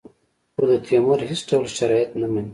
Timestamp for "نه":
2.21-2.27